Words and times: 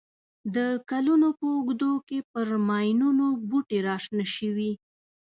د 0.55 0.57
کلونو 0.89 1.27
په 1.39 1.45
اوږدو 1.55 1.91
کې 2.07 2.19
پر 2.31 2.47
ماینونو 2.67 3.25
بوټي 3.49 3.79
را 3.87 3.95
شنه 4.03 4.25
شوي. 4.35 4.71